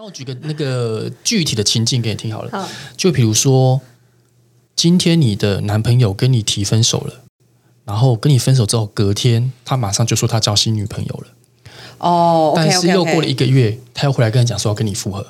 [0.00, 2.66] 那我举个那个具体的情境给你听好了，好，
[2.96, 3.82] 就比如说，
[4.74, 7.20] 今天你的男朋友跟你提分手了，
[7.84, 11.26] 然后跟你分手之后，隔天他马上就说他交新女朋友了，
[11.98, 15.26] 哦但是又过了一个月，他又回来跟你讲说要跟你复合，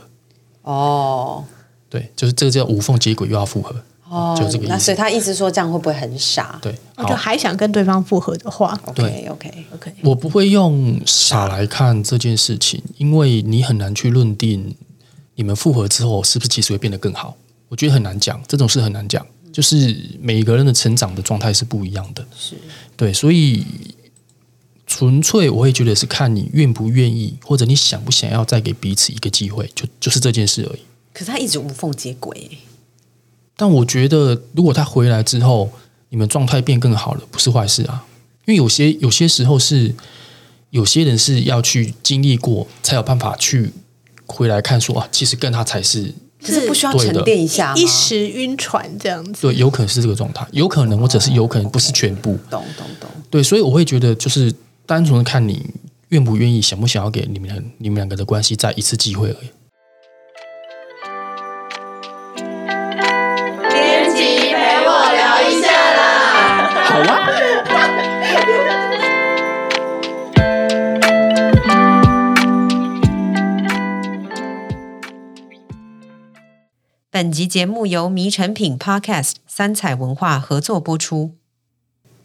[0.63, 1.45] 哦。
[1.89, 3.75] 对，就是这个叫无缝接轨又要复合，
[4.11, 4.69] 哦就这个意思。
[4.69, 6.59] 那所以他意思说这样会不会很傻？
[6.61, 9.29] 对，我就好，还想跟对方复合的话？OK 对。
[9.29, 14.75] OK，，OK，我不会用傻来看这件事情，因为你很难去论定
[15.37, 17.37] 你们复合之后是不是其实会变得更好，
[17.69, 22.57] 我觉得很难讲，这种事很难讲，就是每一个人的成长的状态是不一样的，是。
[22.97, 23.65] 对，所以
[24.87, 30.81] 纯粹我会觉得是看你愿不愿意，或者你想不想要再给彼此一个机会，就就是这件事而已。
[31.13, 32.59] 可是他一直无缝接轨，
[33.61, 35.71] 但我觉得，如果他回来之后，
[36.09, 38.07] 你们状态变更好了，不是坏事啊。
[38.47, 39.95] 因为有些有些时候是
[40.71, 43.71] 有些人是要去经历过，才有办法去
[44.25, 46.11] 回来看说啊，其实跟他才是
[46.43, 47.75] 可是不需要沉淀一下？
[47.77, 49.43] 一时晕船这样子。
[49.43, 52.39] 对，有可能是这个状态，有可能或者是有可能不是全部。
[52.49, 54.51] 懂懂懂，对，所以我会觉得就是
[54.87, 55.67] 单纯的看你
[56.09, 59.51] 愿不愿意，想不想要给你们你们两个的关系再一次机会而已。
[77.21, 81.33] 本集节目由迷成品 Podcast 三彩文化合作播出。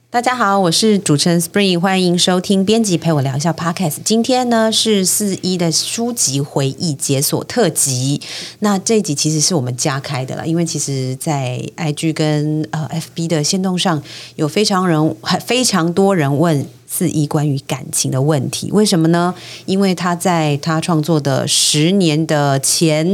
[0.09, 3.97] 大家好，我是主持人 Spring，欢迎收听编辑陪我聊一下 Podcast。
[4.05, 8.21] 今天呢是四一的书籍回忆解锁特辑。
[8.59, 14.01] 那这一集其实是我们加开的了，因为其实，在 IG 跟呃 FB 的线动上
[14.37, 15.13] 有非常人
[15.45, 19.35] 非常多人问四一关于感情的问题，为什么呢？
[19.65, 23.05] 因为他在他创作的十年的前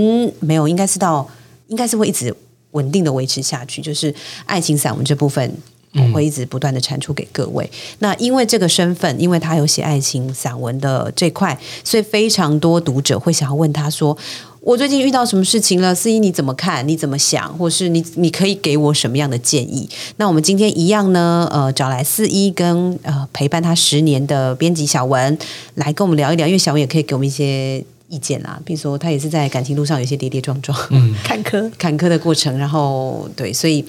[0.41, 1.27] 没有，应该是到
[1.71, 2.31] 应该是会一直
[2.71, 4.13] 稳定的维持下去，就是
[4.45, 5.51] 爱情散文这部分。
[5.93, 7.69] 我会一直不断的产出给各位。
[7.99, 14.17] 那因为这个身份，因为他有写爱情散文的这块，所以非常多读者会想要问他说
[14.63, 15.93] ：“我最近遇到什么事情了？
[15.93, 16.87] 四一你怎么看？
[16.87, 17.53] 你怎么想？
[17.57, 25.37] 或是你你可以给我什么样的建议？”那我们今天一样呢，呃，找来四一跟呃陪伴他十年的编辑小文
[25.75, 30.77] 来跟我们聊一聊，因为小文也可以给我们一些意见啦，比如说他也是在感情路上有些跌跌撞撞。
[30.89, 33.83] 嗯， 坎坷，坎坷的过程，然后对，所以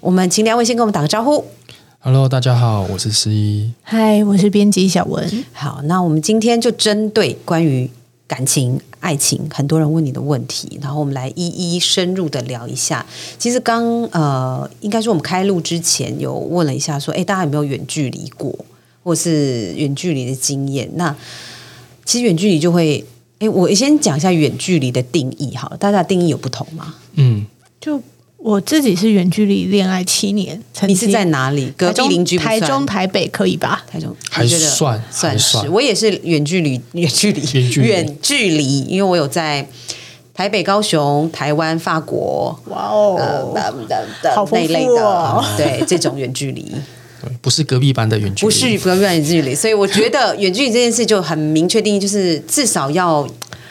[0.00, 1.44] 我们请两位先跟我们打个招呼。
[2.00, 3.70] Hello，大家好，我是十一。
[3.82, 5.44] 嗨，我是编辑小文。
[5.52, 7.88] 好，那我们今天就针对关于
[8.26, 13.06] 感情、爱情，很多人问你的问题，然后我们来一一深入的聊一下。
[13.38, 18.52] 其实刚呃，应该说我们开录之前有问了一下，说，哎，大家有没有远距离过，
[19.04, 20.90] 或是远距离的经验？
[20.94, 21.14] 那
[22.04, 23.04] 其实远距离就会，
[23.40, 26.94] 哎，我先讲一下远距离的定义好了，大家的定义有不同吗？
[27.14, 27.44] 嗯，
[27.80, 28.00] 就
[28.36, 31.72] 我自己是远距离恋爱七年，你是在哪里？
[31.76, 33.82] 隔壁邻居台中、台北可以吧？
[33.90, 34.14] 台中。
[34.30, 35.02] 还你觉得算。
[35.10, 37.88] 算是，还算我也是远距离， 远距离，远距离。
[37.88, 39.66] 远距离，因为我有在
[40.34, 43.54] 台北、高雄、台湾、法国，哇呃哦，
[44.34, 46.70] 好丰富那一类的，哦对这种远距离，
[47.22, 53.26] 对，不是隔壁班的远距离，不是隔壁班远距离，所以我觉得 远距离这件事就很明确定义，就是至少要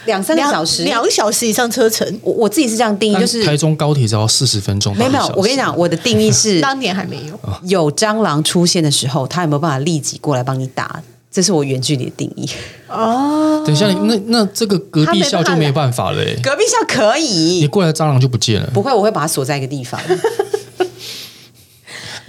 [0.06, 0.84] 两三个小时。
[0.84, 7.40] 两个小时以上车程，我我自己是这样定义，就是台中高铁只要四十分钟，没有没有，我跟你讲，，我的定义是 当年还没有。
[7.68, 11.02] 有蟑螂出现的时候，他有没有办法立即过来帮你打？
[11.32, 12.50] 这是我远距离的定义。
[12.88, 18.68] 哦，等一下，那那这个隔壁校就没办法了、欸，隔壁校可以你以，过来蟑螂就不见了。
[18.74, 20.02] 不会，我会把它锁在一个地方。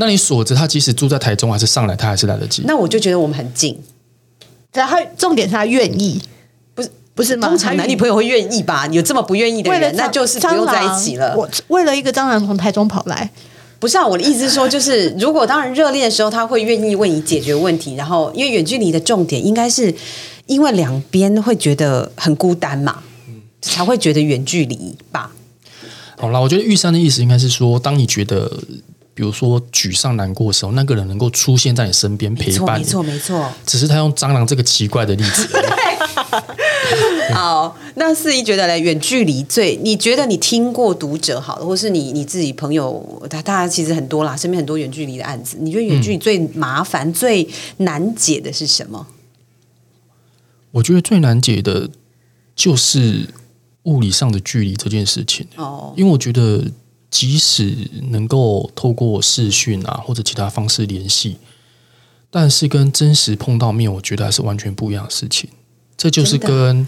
[0.00, 2.62] 那你锁着他，即使住在台中还是上来，他还是来得及。
[2.66, 3.78] 那我就觉得我们很近。
[4.72, 6.18] 然后他重点是他愿意，
[6.74, 7.48] 不是不是吗？
[7.48, 8.86] 通常男女朋友会愿意吧？
[8.86, 11.36] 有这么不愿意的人，那就是不用在一起了。
[11.36, 13.30] 我为了一个蟑螂从台中跑来，
[13.78, 19.94] 不是啊，我的意思是说，就是 如果当然热恋的时候，他会愿意为你解决问题，然后因为远距离的重点应该是
[20.46, 23.02] 因为两边会觉得很孤单嘛，
[23.60, 25.30] 才会觉得远距离吧。
[26.16, 28.50] 好啦，我觉得玉山的意思应该是说，当你觉得，
[29.20, 32.82] 比如说沮丧、难过的时候，那个人能够出现在你身边陪，伴你。
[32.82, 33.52] 没错，没错。
[33.66, 35.46] 只是他用蟑螂这个奇怪的例子。
[37.34, 47.46] 好，那四一觉得嘞，远距离最，你觉得你听过读者好了，或是你你自己朋友，他大家其实很多啦，身边很多远距离的案子，你觉得远距离最麻烦、最
[47.76, 49.06] 难解的是什么？
[50.70, 51.90] 我觉得最难解的
[52.56, 53.28] 就是
[53.82, 56.64] 物理上的距离这件事情，哦，因为我觉得
[57.10, 57.76] 即使
[58.10, 61.36] 能够透过视讯啊或者其他方式联系，
[62.30, 65.50] 但是跟真实碰到面，我觉得还是完全不一样的事情。
[65.96, 66.86] 这就是跟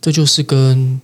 [0.00, 1.00] 这就是跟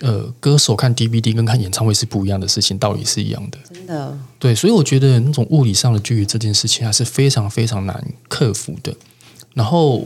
[0.00, 3.58] 呃，歌手看 DVD 跟看演唱会是不一样的事情，道理是一样的。
[3.72, 8.92] 真的，对，所以我觉得那种物理上的距离这件事情还是非常非常难克服的。
[9.54, 10.04] 然后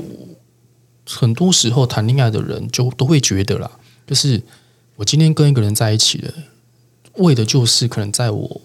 [1.07, 3.71] 很多时候谈恋爱的人就都会觉得啦，
[4.07, 4.43] 就是
[4.97, 6.35] 我今天跟一个人在一起了，
[7.19, 8.61] 为的就是可能在我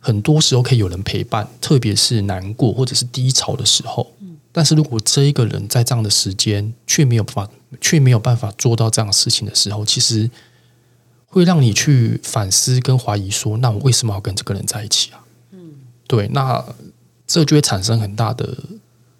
[0.00, 4.12] 很多时候可以有人陪伴，特别是难过或者是低潮的时候。
[4.52, 10.30] 但是如果这一个人在这样的时间却没有办法，却没有办法做到这样的事情的时候，其实
[11.26, 15.24] 会让你去反思跟怀疑，说那我为什么要跟这个人在一起啊？
[15.50, 15.72] 嗯，
[16.06, 16.64] 对，那
[17.26, 18.56] 这就会产生很大的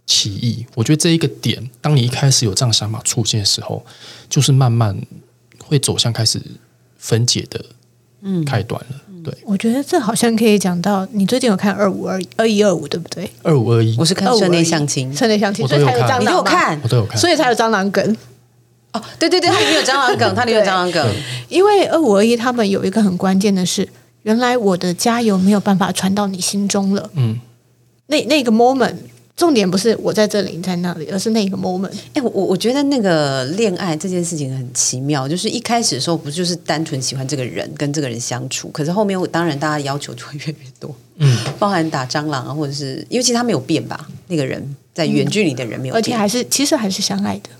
[0.06, 0.64] 歧义。
[0.76, 3.84] 我觉得这一个点，当你一开始有这样想法出现的时候，
[4.30, 4.96] 就是慢慢
[5.58, 6.40] 会走向开始
[6.96, 7.64] 分解的
[8.24, 8.96] 嗯，太短了。
[9.22, 13.30] 对，我觉得这好像可以讲到，你最近有看二五二二一二五对不对？
[13.42, 13.96] 二五二一。
[13.98, 16.24] 我是看社内相亲，社内相亲，我都有所以才有看蟑螂嘛。
[16.24, 16.80] 你都有看？
[16.82, 18.16] 我都有看，所以才有蟑螂梗。
[18.92, 21.14] 哦，对对对，它里面有蟑螂梗，它里面有蟑螂梗，
[21.48, 23.88] 因为二五二一他们有一个很关键的是，
[24.22, 27.10] 原来我的加油没有办法传到你心中了。
[27.14, 27.38] 嗯，
[28.06, 28.94] 那那个 moment，
[29.36, 31.90] 重点不是我在这里，你在那里，而是那个 moment。
[32.12, 47.50] 哎，我我我觉得那个恋爱这件事情很奇妙，就是一开始的时候不就是单纯喜欢这个人，跟这个人相处，可是后面当然大家要求就会越来越多，嗯，包含打蟑螂啊，或者是因为其实他没有变吧，那个人在远距离的人没有变，而且还是其实还是相爱的。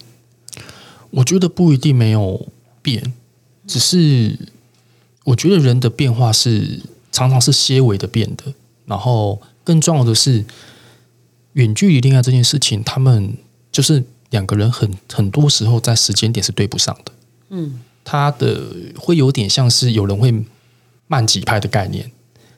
[1.11, 2.47] 我觉得不一定没有
[2.83, 3.13] 变，
[3.67, 4.39] 只是
[5.25, 6.81] 我觉得人的变化是
[7.11, 8.45] 常常是些微的变的，
[8.87, 10.45] 然后更重要的是，
[11.55, 13.37] 远距离恋爱这件事情，他们
[13.73, 17.13] 就是两个人很很多时候在时间点是对不上的，
[17.51, 18.61] 嗯，他的
[18.97, 20.33] 会有点像是有人会
[21.07, 22.11] 慢几拍的概念，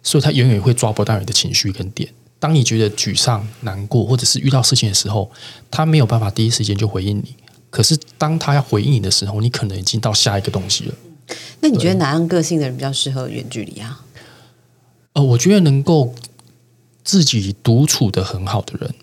[0.02, 2.08] 所以他永远会抓不到你的情绪跟点。
[2.38, 5.30] 当你觉得沮丧、难过，或者是遇到事情的时候，
[5.70, 7.34] 他没有办法第一时间就回应你。
[7.70, 10.94] 可是当他要回应你的时候，你可能已经到下一个东西了。
[11.60, 14.04] 那你觉得哪样个性的人比较适合远距离啊？
[15.14, 16.14] 呃，我觉得能够
[17.06, 18.94] 自己独处的很好的人，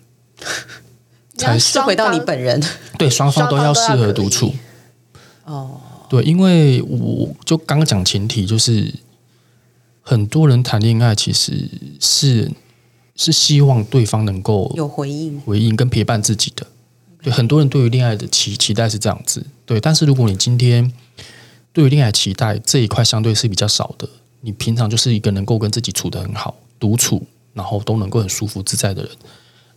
[1.38, 2.62] 才是回到你本人
[2.98, 4.54] 对双方都要适合独处。
[5.46, 5.80] 哦，
[6.10, 8.92] 对，因为我就刚刚讲前提，就是
[10.02, 11.68] 很多人谈恋爱其实
[11.98, 12.52] 是
[13.16, 16.66] 是希望对方能够有回应，回应跟陪伴自己的。
[17.22, 19.46] 对，很多人对于恋爱的期期待是这样子。
[19.64, 20.92] 对，但是如果你今天
[21.72, 24.06] 对于恋爱期待这一块相对是比较少的，
[24.42, 29.10] 你平常就是一个能够跟自己处的很好、独处，然后都能够很舒服自在的人，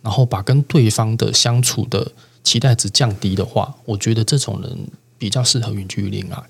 [0.02, 2.12] 然后把跟对方的相处的
[2.44, 4.76] 期待值降低的话，我觉得这种人
[5.16, 6.42] 比较适合远距离恋爱。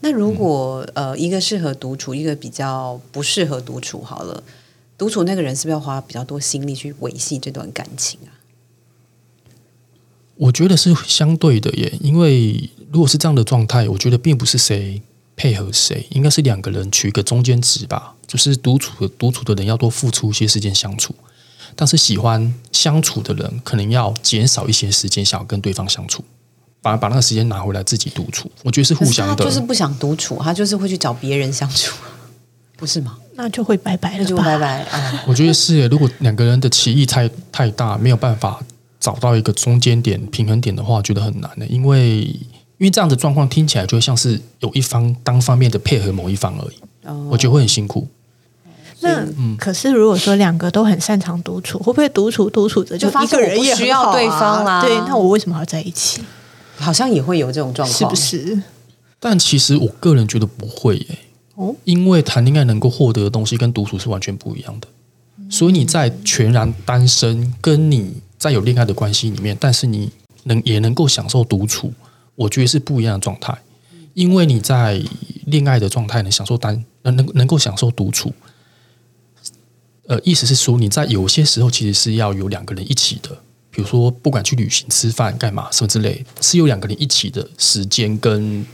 [0.00, 4.42] 那如果、呃一个适合独处，一个比较不适合独处，好了，
[4.98, 8.42] 独处那个人是不是要花比较多心力去维系这段感情啊？
[10.36, 15.02] 我觉得是相对的耶，因为如果是这样的状态，我觉得并不是谁
[15.36, 18.16] 配合谁，应该是两个人取一个中间值吧。
[18.32, 21.14] 就是独处的独处的人要多付出一些时间相处，
[21.76, 26.24] 但是喜欢相处的人可能要减少一些时间，想要跟对方相处，
[26.80, 28.50] 把把那个时间拿回来自己独处。
[28.62, 31.94] 我觉得是互相的，他就是不想独处，他就是会去找别人相处，
[32.78, 33.18] 不是吗？
[33.34, 34.18] 那就会拜拜了？
[34.20, 35.24] 那就拜拜啊！
[35.28, 35.86] 我觉得是耶。
[35.88, 38.64] 如果两个人的歧义太太大，没有办法
[38.98, 41.66] 找到一个中间点、平衡点的话，我觉得很难的。
[41.66, 42.20] 因为
[42.78, 48.06] 因为这样的状况听起来就会像是有一方单方面的配合某一方而已，哦我觉得会很辛苦。
[49.02, 56.22] 那、可是如果说两个都很擅长独处，会不会独处独处着就发一个人也需要对方啦对，那我为什么要在一起？
[56.78, 58.14] 好像也会有这种状况，是不？
[58.14, 58.62] 是？
[59.20, 61.18] 但其实我个人觉得不会耶，
[61.54, 64.88] 哦，因为谈恋爱能够获得的东西跟独处是完全不一样的。
[65.48, 70.10] 所以你在全然单身，跟你在有恋爱的关系里面，但是你
[70.44, 71.92] 能也能够享受独处，
[72.34, 73.56] 我觉得是不一样的状态。
[74.14, 75.00] 因为你在
[75.46, 78.32] 恋爱的状态能享受单，能能能够享受独处，
[80.12, 83.30] 呃，意思是说你在有些时候其实是要有两个人一起的，
[83.70, 88.66] 比如说不管去旅行、吃饭、干嘛什么之类，是有两个人一起的时间跟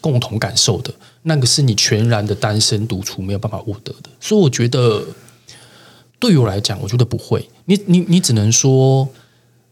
[0.00, 0.92] 共同感受的，
[1.22, 4.10] 那个是你全然的单身独处没有办法获得的。
[4.20, 5.04] 所以我觉得，
[6.18, 7.48] 对于我来讲，我觉得不会。
[7.66, 9.08] 你你你只能说，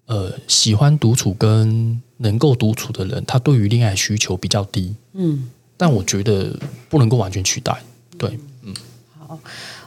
[0.07, 6.57] 呃，喜欢独处跟能够独处的人，他对于恋爱需求比较低，嗯，但我觉得
[6.89, 7.77] 不能够完全取代。
[8.17, 8.73] 对，嗯、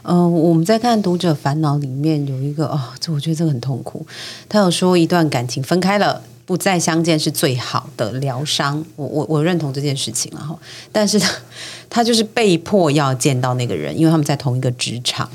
[0.02, 4.06] 嗯我们在看《读者烦恼》里面有一个哦，这我觉得这个很痛苦。
[4.48, 8.84] 他有说一段感情分开了，不再相见是最好的疗伤。
[8.96, 10.58] 我我我认同这件事情了哈，
[10.90, 11.32] 但是他
[11.88, 15.30] 他就是被迫要见到那个人，因为他们在同一个职场。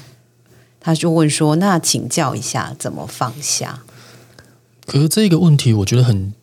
[0.80, 3.84] 他就问说：“那请教一下，怎么放下
[4.86, 6.34] 可是这个问题，我觉得很，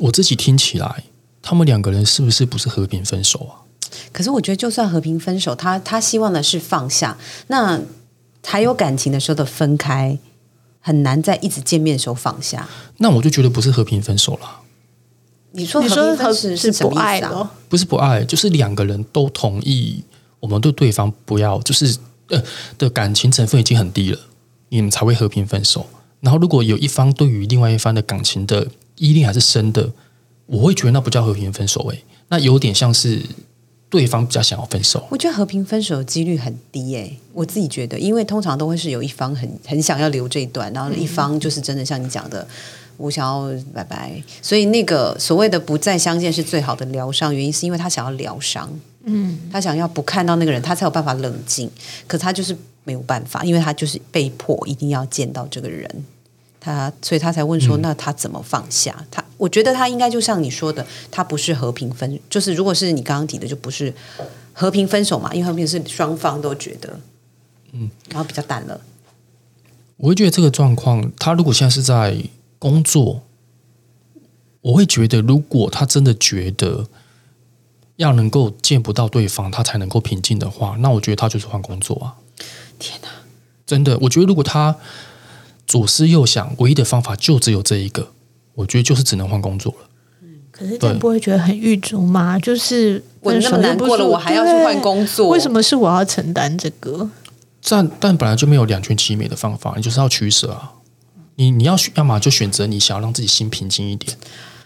[0.00, 1.04] 我自己听起来
[1.42, 3.65] 他们两个人是不是不是和平分手啊？
[4.12, 7.16] 可是我觉得，就算和平分手，他他希望的是放下。
[7.48, 7.80] 那
[8.44, 10.18] 还有感情的时候的分开，
[10.80, 12.68] 很难在一直见面的时候放下。
[12.98, 14.60] 那我就觉得不是和平分手了。
[15.52, 17.20] 你说你说和平分手是是不爱？
[17.68, 20.04] 不是不爱，就是两个人都同意，
[20.40, 21.96] 我们对对方不要，就是
[22.28, 22.42] 呃
[22.78, 24.18] 的感情成分已经很低了，
[24.68, 25.86] 你们才会和平分手。
[26.20, 29.90] 然后如果有一方对于另外一方的感情的依恋还是深的，
[30.46, 33.22] 我会觉得那不叫和平分手、欸，那有点像是
[33.88, 35.06] 对方比较想要分手。
[35.10, 42.46] 我觉得和平分手的几率很低诶、我自己觉得，因为通常都会是有一方很很想要留这一段，然后一方就是真的像你讲的，
[42.96, 44.20] 我想要拜拜。
[44.42, 48.68] 所以那个所谓的不再相见是最好的疗伤，原因是因为他想要疗伤，
[49.04, 51.70] 嗯，他想要不看到那个人，他才有办法冷静。
[52.06, 55.88] 可他就是没有办法，因为他就是被迫一定要见到这个人。
[56.66, 63.94] 他，所以他才问说：“那他怎么放下？”他，我觉得他应该就像你说的，他不是和平分，就是如果是你刚刚提的，就不是
[64.52, 66.98] 和平分手嘛，因为和平是双方都觉得，
[67.70, 68.80] 嗯，然后比较淡了。
[69.98, 72.16] 我会觉得这个状况，他如果现在是在
[72.58, 73.22] 工作，
[74.62, 76.88] 我会觉得，如果他真的觉得
[77.94, 82.16] 要能够见不到对方，他才能够平静的话，那我觉得他就是换工作啊！
[82.80, 83.08] 天哪，
[83.64, 84.76] 真的，我觉得如果他
[85.76, 88.08] 左思右想，唯一的方法就只有这一个，
[88.54, 89.88] 我觉得就是只能换工作了。
[90.50, 92.38] 可是这样不会觉得很郁卒吗？
[92.38, 95.52] 就是我那么难过了，我还要去换工作，为什？
[95.52, 97.10] 么是我要承担这个？
[97.68, 100.72] 但但本来就没有两全其美的方法，你就是要取舍啊！
[101.34, 104.16] 你你要选，要么就选择你想要让自己心平静一点，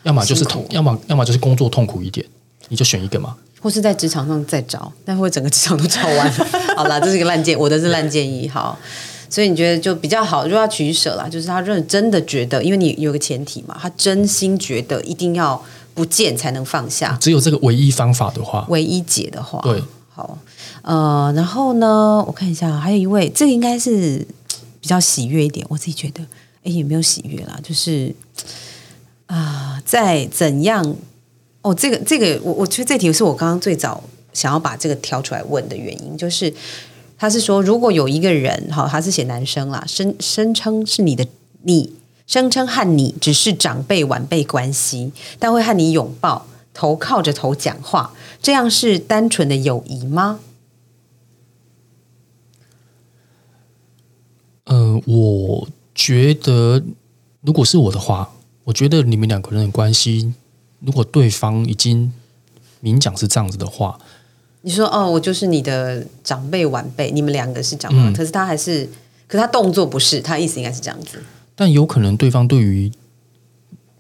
[0.05, 2.25] 要么就是痛，要么要么就是工作痛苦一点，
[2.69, 3.37] 你就选一个嘛。
[3.61, 6.47] 或是在职场上再找，但会整个职场都找完了。
[6.77, 8.49] 好啦，这是一个烂建，我的是烂建议。
[8.49, 8.79] 好，
[9.31, 11.29] 所以你觉得就比较好，就要取舍啦。
[11.29, 15.63] 就是他认真的觉得，因为你有个前提嘛，他真心觉得一定要
[15.95, 17.17] 不见才能放下。
[17.21, 20.37] 只有这个唯一方法的话，唯一解的话，对，好，
[20.83, 24.27] 呃，然后呢，我看一下，还有一位，这个应该是
[24.81, 26.21] 比较喜悦一点，我自己觉得，
[26.65, 28.15] 哎，也没有喜悦啦，就是
[29.27, 30.97] 啊、在怎样？
[31.63, 36.53] 哦，这个这个，我我觉得这题是我刚刚最早想要把这个挑出来问的原因，就是
[37.21, 41.27] 他是说，如果有一个人，哈，他是写男生啦，声声称是你的
[41.65, 41.93] 你，
[42.27, 50.41] 声称和你只是长辈晚辈关系，但会和你拥抱，头靠着头讲话，这样是单纯的友谊吗？
[54.65, 56.83] 呃，我觉得
[57.43, 58.33] 如果是我的话，
[58.65, 60.33] 我觉得你们两个人的关系，
[60.79, 62.11] 如果对方已经
[62.81, 64.01] 明讲是这样子的话，
[64.63, 68.87] 你说哦，我就是你的长辈晚辈，你们两个是长辈，嗯可是他还是，
[69.27, 71.23] 可是他动作不是，他意思应该是这样子。
[71.57, 72.91] 但有可能对方对于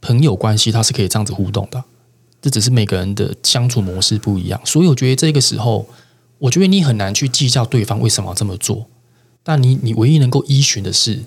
[0.00, 1.82] 朋友关系他是可以这样子互动的，
[2.42, 5.86] 这只是每个人的相处模式不一样，所以我觉得这个时候，
[6.38, 8.86] 我觉得你很难去计较对方为什么要这么做，
[9.42, 11.20] 但你你唯一能够依循的是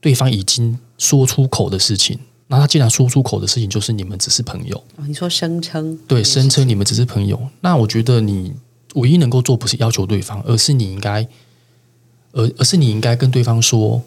[0.00, 2.20] 对方已经说出口的事情。
[2.50, 8.54] 那他既然说出口的事情就是你们只是朋友，哦，你说声称，对，声称你们只是朋友，那我觉得你
[8.94, 11.28] 唯一能够做不是要求对方，而是你应该，
[12.32, 14.02] 而而是你应该跟对方说，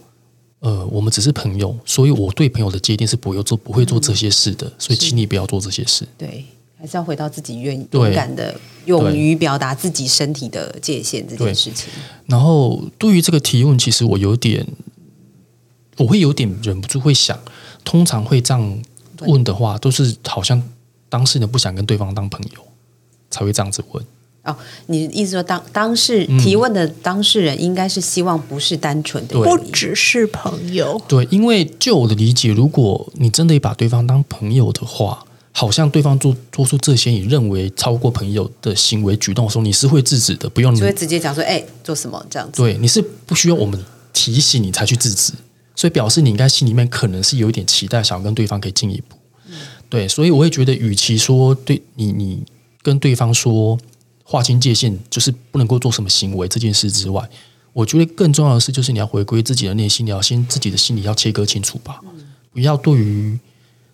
[0.60, 6.08] 呃，我们只是朋友，所以我对朋友的界定是不会做不会做这些事的，所以请你不要做这些事。
[6.18, 6.44] 对，
[6.80, 11.90] 还是要回到自己愿对勇敢的、勇于表达自己身体的界限这件事情。
[12.26, 14.66] 然后对于这个提问，其实我有点，
[15.98, 17.40] 我会有点忍不住会想，
[17.84, 18.82] 通常会这样
[19.22, 20.62] 问的话，都是好像
[21.10, 22.62] 当事人不想跟对方当朋友，
[23.30, 24.04] 才会这样子问。
[24.44, 24.58] 哦，
[24.88, 42.64] 你意思说当当事嗯提问的当事人应该是希望不是单纯的对不只是朋友，对，因为就我的理解，如果你真的把对方当朋友的话，好像对方做做出这些你认为超过朋友的行为举动的时候，你是会制止的，不用你就会直接讲说，哎，做什么这样子？
[42.64, 43.80] 对，你是不需要我们
[44.12, 45.34] 提醒你才去制止，
[45.76, 49.18] 所以表示你应该心里面可能是有一点期待，想要跟对方可以进一步。
[49.90, 52.44] 对，所以我会觉得，与其说对你你
[52.82, 53.78] 跟对方说
[54.24, 57.30] 划清界限，就是不能够做什么行为这件事之外，
[57.74, 62.00] 我觉得更重要的是，就是你要回归自己的内心，你要先自己的心里要切割清楚吧，
[62.54, 63.38] 不要对于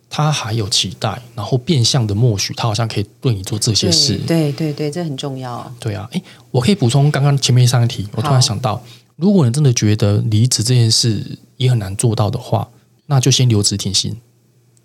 [0.08, 4.16] 他还有期待，然后变相的默许他好像可以对你做这些事。
[4.18, 5.74] 对对对，这很重要。
[5.80, 8.82] 对啊，诶，我可以补充刚刚前面上一题，我突然想到，
[9.18, 12.68] 如果你真的觉得离职这件事也很难做到的话，
[13.06, 14.16] 那就先留职停薪。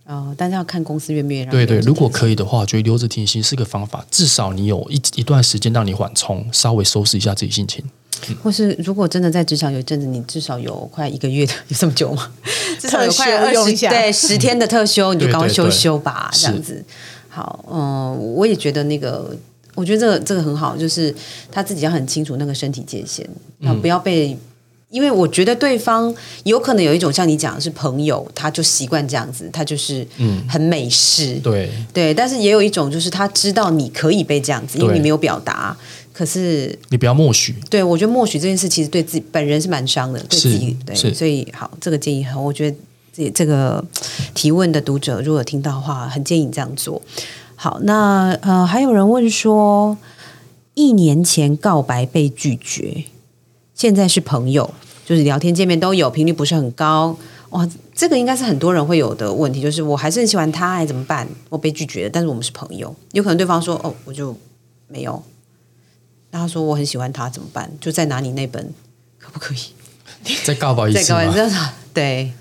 [0.05, 7.85] 哦，但是要看公司愿不愿意让对对，如果可以的话，我觉得留职停薪是个方法，至少你有一一段时间让你缓冲，稍微收拾一下自己心情。
[8.41, 12.31] 或是如果真的在职场有一阵子，你至少有快一个月的，有这么久吗？
[12.79, 16.83] 至少有快二十用一下对十天的特休，你就赶快休对对对休吧，这样子。
[17.29, 19.35] 好，嗯，我也觉得那个，
[19.75, 21.13] 我觉得这个这个很好，就是
[21.51, 23.27] 他自己要很清楚那个身体界限，
[23.59, 24.37] 那不要被。
[24.89, 26.13] 因为我觉得对方
[26.43, 32.13] 有可能有一种像你讲的是朋友，他就习惯这样子，他就是嗯很美式，对对。
[32.13, 35.75] 但是也有一种就是他知道你可以被这样子，因为你没有表达，
[36.13, 37.55] 可是你不要默许。
[37.71, 42.77] 对我觉得默许这件事其实对自己本人是蛮伤的，对自己对，所以好这个建议很，我觉得
[43.11, 43.83] 这这个
[44.35, 47.01] 提问的读者如果有听到的话，很建议你这样做。
[47.63, 49.97] 好，那呃还有人问说，
[50.73, 53.05] 一年前告白被拒绝，
[53.73, 54.73] 现在是朋友，
[55.05, 57.17] 就是聊天见面都有，频率不是很高。
[57.51, 57.65] 哇，
[57.95, 61.25] 这个应该是很多人会有的问题，就是我还是很喜欢他，哎怎么办？
[61.47, 64.35] 我被拒绝了，但是我们是朋友，有可能对方说哦，我就
[64.89, 65.23] 没有。
[66.31, 67.71] 那他说我很喜欢他，怎么办？
[67.79, 68.73] 就再拿你那本，
[69.17, 70.35] 可不可以？
[70.43, 72.33] 再告白一次再告白，对，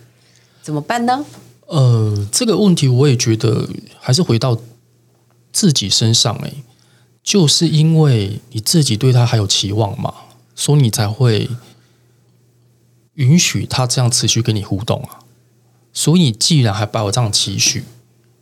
[0.61, 1.25] 怎么办呢？
[1.69, 3.69] 呃，这个问题我也觉得
[4.01, 4.59] 还是回到
[5.53, 6.65] 自己身上、欸，
[7.23, 10.15] 就是因为你自己对他还有期望嘛，
[10.55, 11.51] 所以你才会
[13.15, 15.21] 允许他这样持续跟你互动啊。
[15.93, 17.85] 所以你既然还抱有这样期许，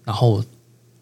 [0.04, 0.44] 然后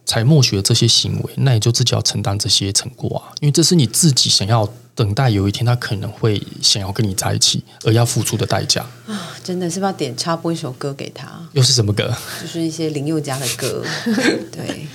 [0.06, 9.36] 才默许了这些行为，那你就自己要承担这些成果啊，因为这是你自己想要等待有一天他可能会想要跟你在一起而要付出的代价啊。
[9.44, 12.14] 真的是不是要点插播一首歌给他，又是什么歌？
[12.40, 13.84] 就是一些林宥嘉的歌，
[14.50, 14.86] 对，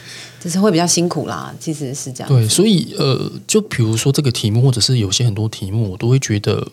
[0.44, 1.56] 就是会比较辛苦啦。
[1.58, 6.68] 其实是这样，对，所以呃，就比如说这个题目，或者是有些很多题目，我都会觉得，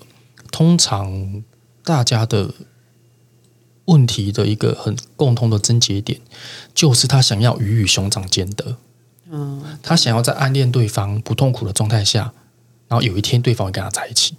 [0.51, 1.45] 通常
[1.85, 2.53] 大家的
[3.85, 6.21] 问题的一个很共通的症结点，
[6.75, 8.77] 就是他想要鱼与熊掌兼得。
[9.31, 12.33] 嗯，他想要在暗恋对方不痛苦的状态下，
[12.89, 14.35] 然后有一天对方会跟他在一起。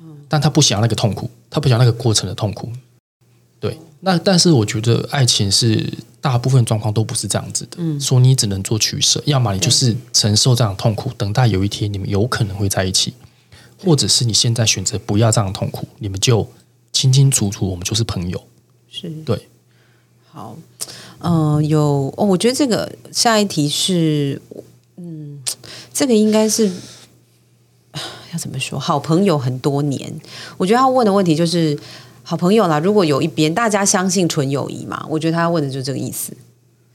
[0.00, 2.72] 嗯但他不想要那个痛苦，他不想要那个过程的痛苦。
[3.68, 13.14] 对，那但是我觉得爱情是大部分状况都不是这样子的，嗯，说你只能做取舍，要么你就是承受这样的痛苦，等待有一天你们有可能会在一起，
[13.84, 16.48] 或者是你现在选择不要这样的痛苦，你们就
[16.92, 18.42] 清清楚楚，我们就是朋友。
[18.88, 19.48] 是对，
[20.30, 20.56] 好，
[21.18, 24.40] 呃，有哦，我觉得这个下一题是，
[24.96, 25.38] 嗯，
[25.92, 26.70] 这个应该是
[28.32, 28.78] 要怎么说？
[28.78, 30.12] 好朋友很多年，
[30.56, 31.78] 我觉得他问的问题就是
[32.28, 32.80] 好朋友啦。
[32.80, 36.36] 如果有一边大家相信纯友谊嘛，我觉得他问的就是这个意思，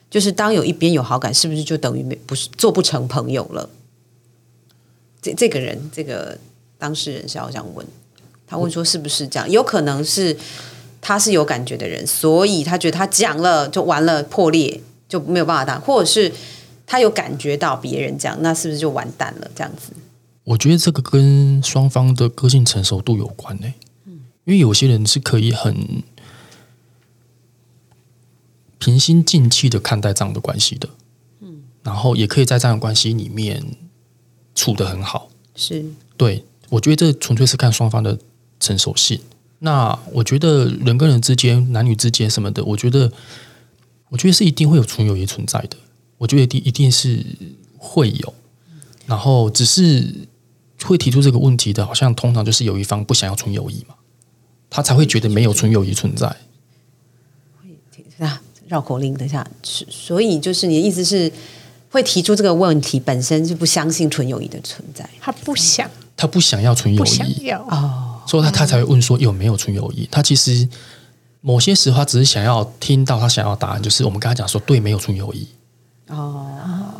[0.10, 3.70] 就是当有一边有好感，是不是就等于没不是做不成朋友了？
[5.22, 6.38] 这这个人，这个
[6.78, 7.88] 当事人是要这样问，
[8.46, 9.50] 他问说是不是这样？
[9.50, 10.38] 有可能是。
[11.04, 16.32] 他是有感觉的人，所以他觉得他讲了就完了，破裂就没有办法当，或者是
[16.86, 19.50] 他有感觉到别人这样，那是不是就完蛋了？
[19.56, 19.94] 这样子，
[20.44, 23.66] 我觉得这个跟双方的个性成熟度有关呢、
[24.46, 26.04] 因为有些人是可以很
[28.80, 30.90] 平心静气的看待这样的关系的，
[31.42, 33.64] 嗯，然后也可以在这样的关系里面
[34.56, 35.30] 处的很好。
[35.56, 35.86] 是
[36.18, 38.18] 对我觉得这纯粹是看双方的
[38.60, 39.20] 成熟性。
[39.60, 43.12] 那我觉得人跟人之间、男女之间什么的，我觉得，
[44.10, 45.78] 我觉得是一定会有纯友谊存在的。
[46.18, 47.24] 我觉得一定一定是
[47.78, 48.34] 会有，
[49.06, 50.28] 然后只是
[50.84, 53.94] 会提出这个问题的，好像通常就是有一方不想要纯友谊嘛，
[54.72, 56.36] 他才会觉得没有纯友谊存在。
[58.18, 61.32] 啊，绕口令，等一下，是所以就是你的意思是
[61.90, 70.08] 会提出这个问题本身就不相信纯友谊的存在他不想，他不想要纯友不想谊，要，哦，所以他他才会问说有没有纯友谊。
[70.12, 70.70] 他其实
[71.42, 75.48] 某些时候他只是想要听到他想要的答案，就是我们跟他讲说对，没有纯友谊。
[76.08, 76.48] 哦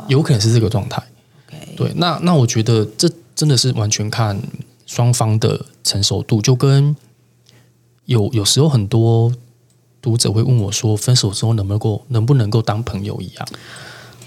[0.08, 1.00] 有可能是这个状态。
[1.46, 4.36] ，OK，对，那那我觉得这真的是完全看
[4.86, 6.94] 双方的成熟度，就跟
[8.12, 9.32] 有有时候很多
[10.00, 13.48] 读者会问我说，分手之后能不能够能不能够当朋友一样？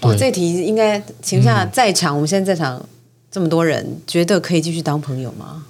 [0.00, 2.84] 哇，对这题应该请下在场，我们现在在场
[3.30, 5.64] 这么多人，觉得可以继续当朋友吗？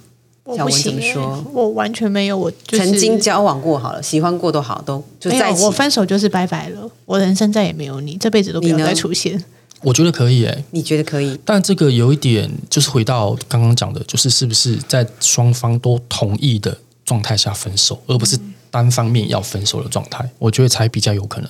[0.55, 5.63] 小文怎么说我完全没有，我就是曾经交往过好了，喜欢过都好，都就没有，在一起。
[5.65, 9.43] 我分手就是拜拜了，我人生再也没有你，这辈子都不要再出现。
[9.81, 11.37] 我觉得可以诶、你觉得可以？
[11.45, 16.75] 但这个有一点就是回到刚刚讲的，就是是不是在双方都同意的
[17.07, 18.37] 状态下分手，而不是
[18.69, 21.49] 单方面要分手的状态，我觉得才比较有可能。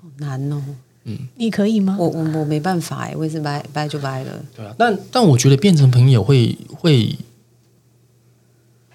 [0.00, 0.62] 好难哦，
[1.04, 1.94] 嗯你可以吗？
[2.00, 4.32] 我我我没办法哎，我也是掰掰就掰了。
[4.56, 7.14] 对啊，但但我觉得变成朋友会会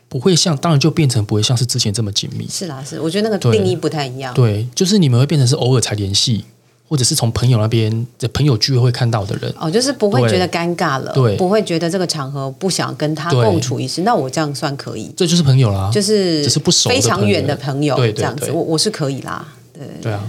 [0.08, 2.48] 不会像，当然就变成不会像是之前这么紧密。
[2.50, 4.34] 是啦，是，我觉得那个定义不太一样。
[4.34, 6.45] 对，就是你们会变成是偶尔才联系，
[6.89, 9.54] 或者是从朋友那边的朋友聚会会看到的人。
[9.58, 11.38] 哦，就是不会觉得尴尬了，对。
[11.38, 18.52] 不会觉得这个场合不想跟他共处一室，那我这样算可以，这就是朋友啦，就是只是不熟非常远的朋友对对这样子，对。
[18.52, 19.47] 我我是可以啦。
[19.71, 20.21] 对，对啊，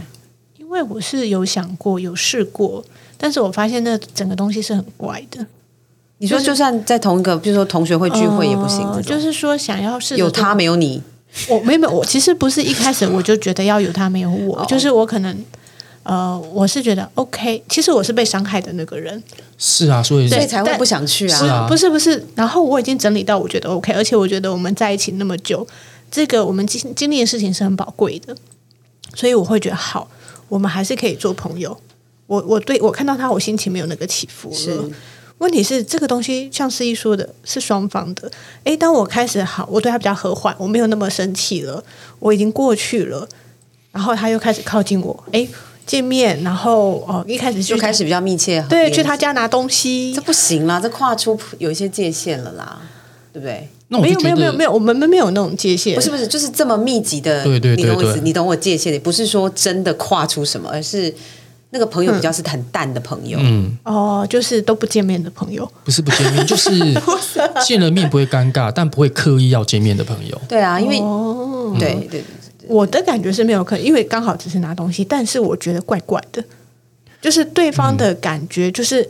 [0.59, 2.85] 因为我是有想过，有试过，
[3.17, 5.45] 但是我发现那整个东西是很怪的。
[6.19, 11.03] 你说就算在同一个，比如说同学会聚会也不行，呃就是说想要是有他没有你，
[11.49, 15.35] 我没有没有，我其实不是一开始我就觉得要有他没有我， 就是我可能
[16.03, 19.23] 呃，我是觉得 OK，其实我是被伤害的那个人，
[19.59, 21.39] 是啊，所以所以才会不想去啊。
[21.39, 25.67] 是啊不是不是，然后我已经整理到我觉得 OK，而且我觉得我们在一起那么久，
[26.11, 28.35] 这个我们经经历的事情是很宝贵的，
[29.15, 30.11] 所以我会觉得好，
[30.49, 31.79] 我们还是可以做朋友。
[32.27, 34.91] 我我对我看到他，我心情没有那个起伏了。
[35.39, 38.31] 问题是这个东西像思怡说的，是双方的。
[38.65, 41.83] 诶，当我开始好，我对他比较和缓，我没有那么生气了，
[42.19, 43.27] 我已经过去了，
[43.91, 45.49] 然后他又开始靠近我，诶，
[45.91, 52.79] 见面，然后哦，一开始就开始比较密切，对去他家拿东西这，不行啦，这跨出有一些界限了啦，
[53.33, 53.69] 对不对？
[53.89, 58.21] 没有没有没有没有，我们没有那种界限，不是不是，就是这么密集的，对对对你懂我意思？
[58.21, 61.13] 你懂我界限的，不是说真的跨出什么，而是
[61.71, 63.37] 那个朋友比较是很淡的朋友。
[63.43, 65.69] 嗯，哦，就是都不见面的朋友。
[65.83, 66.71] 不是不见面，就是
[67.67, 70.41] 见了面不会尴尬，但不会刻意要见面的朋友。
[70.49, 72.25] 对啊，因为、哦，对对对
[72.71, 76.43] 我的感觉是没有可能，因为刚好只是拿东西，但是我觉得怪怪的，
[77.21, 79.09] 就是对方的感觉就是。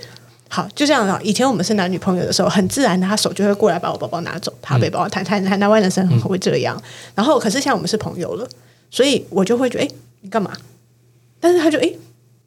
[0.53, 1.17] 好，就这样了。
[1.23, 6.77] 以前我们是男女朋友的时候，很自然的，他手就会过来把我包包拿走，他背包，台台台湾男生很会这样。
[7.15, 8.45] 然后，可是像我们是朋友了，
[8.91, 9.89] 所以我就会觉得，哎，
[10.23, 10.51] 你干嘛？
[11.39, 11.89] 但是他就，哎，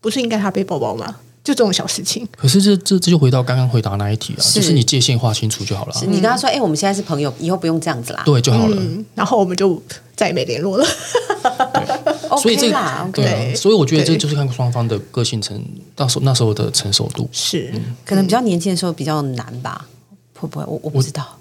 [0.02, 1.16] 不是应该他背包包吗？
[1.44, 2.28] 就这种小事情。
[2.38, 8.24] 可是这这这就回到刚刚回答那一题啊，是就是你界限划清楚就好了，是你跟他说，哎、我们现在是朋友，以后不用这样子啦。
[8.26, 8.78] 对就好了。
[8.80, 9.82] 嗯，然后我们就
[10.16, 10.86] 再也没联络了。
[12.42, 15.62] 所以这个啦，对所以我觉得这就是看双方的个性成，
[15.96, 17.28] 到时候那时候的成熟度。
[17.32, 17.74] 是，
[18.06, 19.86] 可能比较年轻的时候比较难吧，
[20.40, 20.66] 会不会？
[20.66, 21.38] 我我不知道。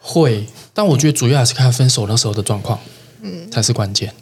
[0.00, 2.78] 会，但我觉得主要还是看分手那时候的状况，
[3.22, 4.12] 嗯，才是关键。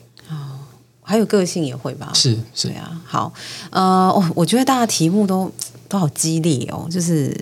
[1.07, 3.01] 还有个性也会吧，是是，啊。
[3.05, 3.33] 好，
[3.71, 5.53] 呃，我我觉得大家题目都
[5.89, 7.33] 都好激烈哦，就是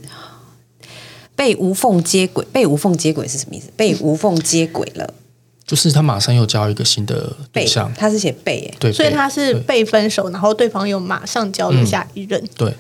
[1.34, 3.70] 被无缝接轨，被无缝接轨是什么意思？
[3.76, 5.14] 被无缝接轨了，
[5.64, 12.42] 就是他马上又交一个新的被对象，他是写被哎，对，所以他是被分手，然后对方又马上交了下一任。
[12.56, 12.76] 对。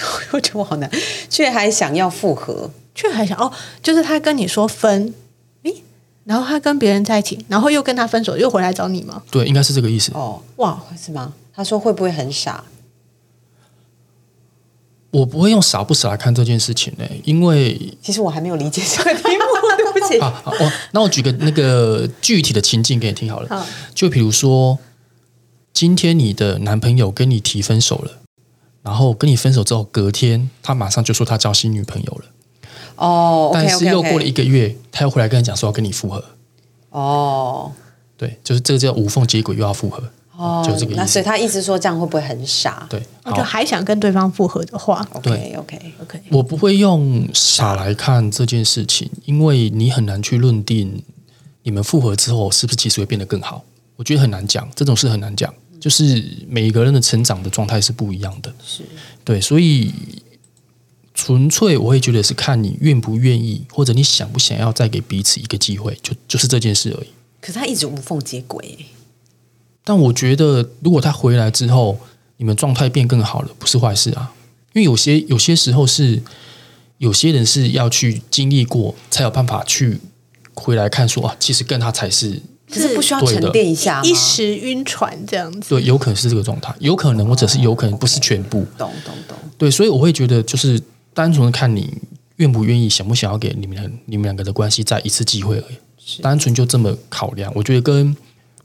[0.32, 0.90] 我觉得我好难，
[1.28, 5.12] 却还想要复合，却还想哦，就是他跟你说分，诶，
[6.24, 9.22] 然后他跟别人在一起，然后又跟他分手，又回来找你吗？
[9.30, 10.12] 对，应该是这个意思。
[10.14, 11.32] 哦，哇，是吗？
[11.52, 12.64] 他说会不会很傻？
[15.10, 19.44] 我不会用傻不傻来看这件事情呢、因为其实我还没有理解这个题目，
[19.76, 20.18] 对不起。
[20.20, 23.48] 啊，好哦那我举个那个具体的情境给你听好了。
[23.48, 24.78] 好，就比如说，
[25.72, 28.18] 今天你的男朋友跟你提分手了，
[28.82, 32.26] 然后跟你分手之后，隔天他马上就说他交新女朋友了，
[33.00, 36.22] 哦但，OK 是 OK 又过了一个月，他又回来跟你讲说要跟你复合。
[36.90, 37.72] 哦。
[38.16, 40.02] 对，就是这个叫无缝接轨又要复合，
[40.36, 41.00] 哦就这个意思。
[41.00, 42.86] 那所以他一直说这样会不会很傻？
[42.90, 45.54] 对，我就，还想跟对方复合的话？OK 对。
[45.54, 51.02] OK，，OK，我不会用傻来看这件事情，因为你很难去论定
[51.62, 53.64] 你们复合之后是不是其实会变得更好。
[53.96, 58.52] 我觉得很难讲，这种事很难讲，就是每一个人的成长的状态是不一样的。
[58.62, 58.82] 是。
[59.24, 59.94] 对，所以
[61.22, 67.08] 纯粹我会觉得是看你愿不愿意，或者你想不想要再给彼此一个机会，就就是这件事而已。
[67.42, 68.86] 可是他一直无缝接轨，
[69.84, 72.00] 但我觉得，如果他回来之后，
[72.38, 74.32] 你们状态变更好了，不是坏事啊。
[74.72, 76.22] 因为有些有些时候是
[76.96, 80.00] 有些人是要去经历过，才有办法去
[80.54, 82.40] 回来看说啊，其实跟他才是
[82.72, 84.00] 可是不需要沉淀一下？
[84.02, 85.68] 一时晕船这样子。
[85.68, 88.64] 对，有可能是这个状态，有可能或者是有可能不是全部。
[88.78, 90.80] 懂懂懂，对，所以我会觉得就是
[91.12, 91.98] 单纯的看你
[92.36, 96.22] 愿不愿意，想不想要给你们你们两个的关系再一次机会而已。
[96.22, 98.16] 单纯就这么考量，我觉得跟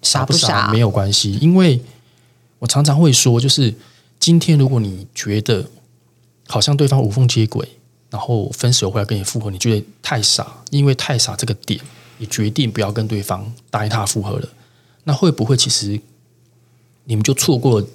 [0.01, 1.81] 傻不傻没有关系，因为
[2.59, 3.73] 我常常会说，就是
[4.19, 5.69] 今天如果你觉得
[6.47, 7.67] 好像对方无缝接轨，
[8.09, 11.79] 然后分手回来跟你复合，你觉得太傻，因为太傻这个点，
[12.17, 14.47] 你决定不要跟对方答应他复合了，
[15.03, 15.99] 那会不会其实
[17.03, 17.87] 你们就错过了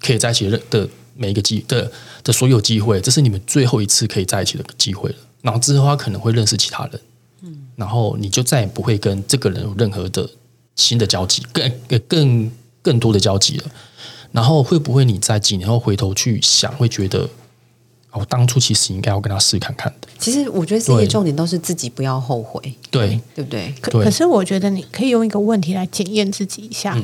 [0.00, 1.90] 可以在一起的的每一个机的
[2.24, 3.00] 的所有机会？
[3.00, 5.16] 这是你们最后一次可以在一起的机会了。
[5.42, 7.00] 然后之后他可能会认识其他人，
[7.42, 10.28] 嗯然后你就再也不会跟这个人有任何的
[10.76, 13.64] 新的交集，更更更多的交集了。
[14.30, 17.28] 然后会不会你在几年后回头去想，会觉得
[18.12, 20.08] 哦，当初其实应该要跟他试看看的。
[20.18, 23.72] 其实我觉得这些对重点都是自己不要后悔，对，对不对？
[23.72, 26.96] 对可可是我觉得你可以用一个问题来检验自己一下。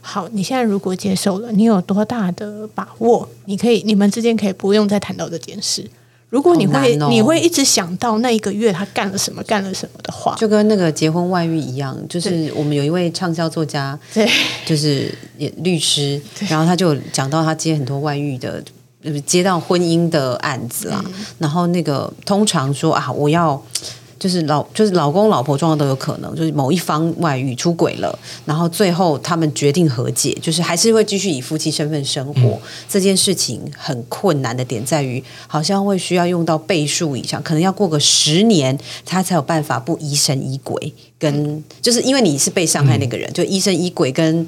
[0.00, 3.28] 好，你现在如果接受了，你有多大的把握？
[3.46, 5.88] 你可以，你们之间可以不用再谈到这件事。
[6.28, 14.28] 如果你会、哦你会一直想到那一个月他干了什么干了什么的话，就跟那个结婚外遇一样，就是我们有一位畅销作家，对
[14.66, 18.62] 就是也律师，然后他就讲到他接很多外遇的，呃
[19.26, 21.04] 接到婚姻的案子啦。
[21.38, 23.60] 然后那个通常说啊，我要
[24.18, 32.58] 就是老就是老公老婆状况都有可能，就是某一方外遇出轨了，然后最后他们决定和解，就是还是会继续以夫妻身份生活。
[32.88, 44.46] 这件事情很困难的点在于，好像会需要用到倍数以上，可能要过个十年，他才有办法不疑神疑鬼，跟就是因为你是被伤害那个人，就疑神疑鬼跟。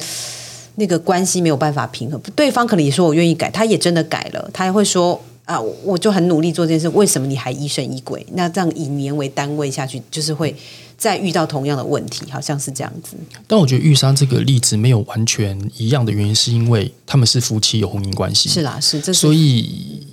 [0.78, 8.24] 那个关系没有办法平衡，对方可能也说我愿意改，他也真的改了，他也会说啊，我我就很努力做这件事，为什么你还疑神疑鬼？
[8.34, 10.54] 那这样以年为单位下去，就是会
[10.96, 13.16] 再遇到同样的问题，好像是这样子。
[13.46, 20.06] 但我觉得玉山这个例子没有完全一样的原因，是因为他们是夫妻有婚姻关系，是啦，是这是所以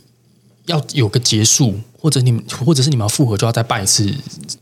[0.65, 4.12] 要有个结束，或者你们或者是你们要复合，就要再办一次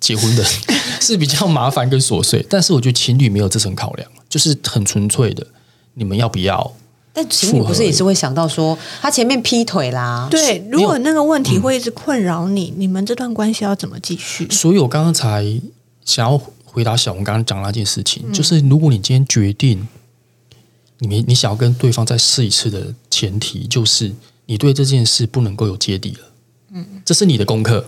[0.02, 0.44] 结婚的，
[1.00, 2.46] 是比较麻烦跟琐碎。
[2.50, 5.46] 但是我觉得情侣没有这层考量，就是很纯粹的，
[5.93, 6.73] 你们要不要？
[7.15, 14.49] 但情侣不是也是会想到说，他前面劈腿啦，对，如果那个问题会一直困扰你，你们这段关系要怎么继续？
[14.49, 15.45] 所以我刚刚才
[16.03, 19.88] 想要回答小红刚刚讲的那件事情，就是如果你今天决定，
[20.97, 24.12] 你们你想要跟对方再试一次的前提，就是
[24.47, 26.19] 你对这件事不能够有芥蒂了。
[26.71, 27.86] 嗯，这是你的功课。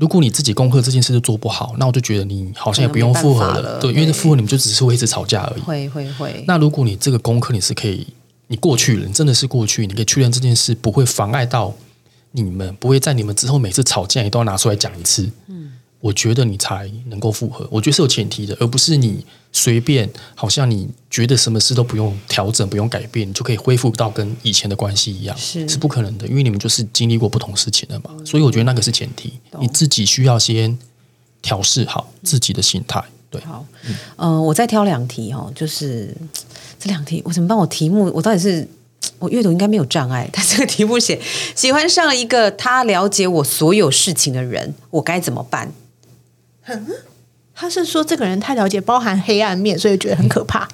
[0.00, 5.60] 如果你自己功课这件事都做不好，那我就觉得你好像也不用复合了对，因为复合你们就只是会一直吵架而已。
[5.60, 8.06] 会会会，那如果你这个功课你是可以，
[8.46, 11.74] 你过去了，你真的是过去，你可以确认这件事不会妨碍到
[12.30, 15.30] 你们，不会在你们之后每次吵架你都要拿出来讲一次。
[15.48, 28.10] 嗯，我觉得你才能够复合，我觉得是有前提的，而不是你随便，好像你觉得什么事都不用调整、不用改变，你就可以恢复到跟以前的关系一样，是是不可能的，因为你们就是经历过不同事情的嘛。
[28.24, 30.78] 所以我觉得那个是前提，你自己需要先
[31.42, 33.02] 调试好自己的心态。
[33.28, 33.64] 对，好，
[34.16, 36.16] 嗯、我再挑两题哦，就是
[36.78, 37.56] 这两题，我怎么办？
[37.56, 38.66] 我题目我到底是
[39.18, 41.20] 我阅读应该没有障碍，但这个题目写
[41.54, 45.70] 喜欢上一个他了解我所有事情的人，我该怎么办？
[47.54, 50.68] 他是说这个人太了解，包含黑暗面，所以觉得很可怕，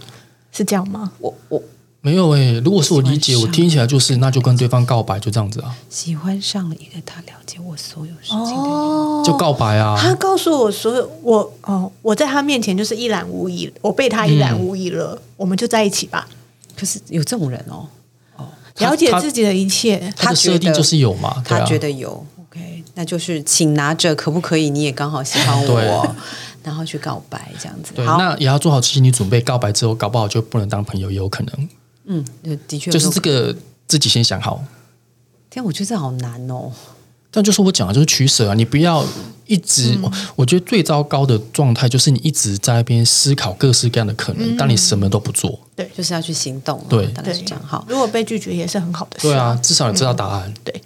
[0.53, 1.13] 是这样吗？
[1.19, 1.63] 我我。
[2.03, 9.23] 没有诶、如果是我理解，我听起来就是那就跟对方告白，就这样子啊，喜欢上了一个他了解我所有事情的人，哦。
[9.27, 9.99] 就告白啊。
[10.01, 16.29] 他告诉我所有我哦，我在他面前就是一览无遗，我被他一览无遗了，我们就在一起吧，
[16.79, 17.89] 可是有这种人哦，
[18.77, 20.13] 他了解自己的一切。
[20.17, 21.65] 他的设定就是有嘛，他啊。
[21.65, 22.25] 觉得有、
[22.57, 24.71] OK，那就是请拿着，可不可以？
[24.71, 26.17] 你也刚好喜欢我，
[26.65, 27.93] 然后去告白这样子。
[27.95, 31.69] 对，那也要做好心理准备，告白之后搞不好就不能当朋友，也有可能。
[32.07, 32.25] 嗯，
[32.67, 33.21] 的确就是这。
[33.21, 33.55] 个
[33.87, 34.65] 自己先想好。
[35.49, 36.73] 天，我觉得这好难哦。
[37.31, 39.05] 但就是我讲的，就是取舍啊，你不要
[39.47, 39.97] 一直。
[40.03, 45.57] 我我觉得最糟糕的状态就是你一直在那边思考各式各样的可能，但你什么都不做。
[45.77, 47.63] 对就是要去行动、啊，对当然是这样。
[47.65, 49.29] 好，如果被拒绝也是很好的事。
[49.29, 50.53] 对啊，，至少你知道答案。
[50.65, 50.81] 对，哇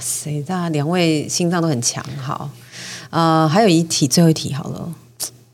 [0.00, 2.04] 塞，大家两位心脏都很强。
[2.20, 2.50] 好，
[3.10, 4.92] 呃，还有一题，最后一题好了，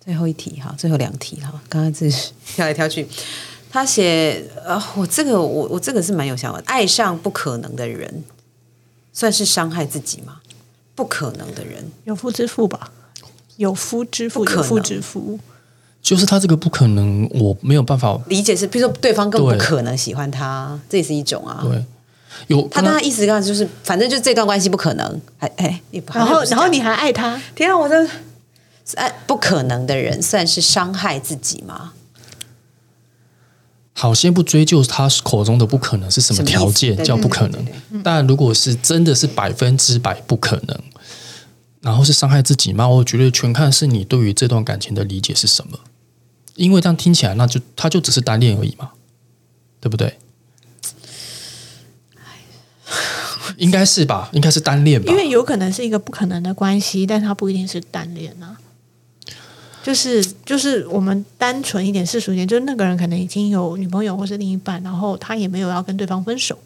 [0.05, 3.07] 最后一题哈，最后两题哈，刚刚自己挑来挑去。
[3.71, 8.25] 他写，呃，我这个我我这个是蛮有想法，爱上不可能的人，
[9.13, 10.37] 算是伤害自己吗？
[10.95, 12.91] 不可能的人，有夫之妇吧，
[13.57, 15.39] 有夫之妇，可有夫之妇。
[16.01, 18.19] 就是他这个不可能，我没有办法。
[18.29, 21.61] 理解是，比如说对方更不可能喜欢他，这也是一种啊。
[21.65, 21.85] 对，
[22.49, 28.11] 有他当他意思刚才就是，反正就这段关系不可能，还哎，也不然后，然后你还爱他，天啊，我真的
[28.85, 31.93] 是哎，不可能的人算是伤害自己吗？
[33.93, 40.79] 好，先不追究他口中的不可能是什么条件叫不可能对对，但如果是真的是百分之百不可能，
[41.81, 42.87] 然后是伤害自己吗？
[42.87, 45.79] 我觉得全看是你对于这段感情的理解是什么。
[46.57, 48.91] 因为这样听起来，那就他就只是单恋而已嘛，
[49.79, 50.19] 对不对？
[53.57, 55.17] 应该是吧，应该是单恋吧因。
[55.17, 58.57] 为有可能是一个不可能的关系，但它不一定是单恋啊。
[59.83, 66.59] 就是就是我们单纯一点、世俗一点，就是那个人可能已经有女朋友或是另一半，然后他也没有要跟对方分手。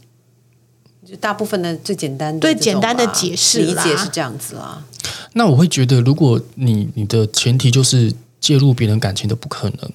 [1.07, 4.87] 就大部分的最简单的最简单的啊解释理解是这样子啊。
[5.35, 9.93] 那我会觉得，如果你你的前提就是介入别人感情的不可能，